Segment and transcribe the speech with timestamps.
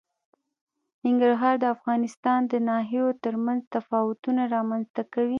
[1.05, 5.29] ننګرهار د افغانستان د ناحیو ترمنځ تفاوتونه رامنځ ته کوي.